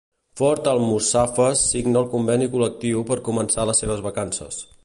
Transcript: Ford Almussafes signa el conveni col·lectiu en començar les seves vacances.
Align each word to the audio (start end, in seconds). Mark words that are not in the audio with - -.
Ford 0.39 0.69
Almussafes 0.71 1.61
signa 1.75 2.01
el 2.03 2.09
conveni 2.15 2.49
col·lectiu 2.57 3.07
en 3.19 3.25
començar 3.31 3.71
les 3.73 3.85
seves 3.87 4.07
vacances. 4.09 4.63